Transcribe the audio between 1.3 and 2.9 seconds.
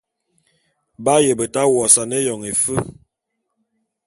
beta wosane éyon éfe.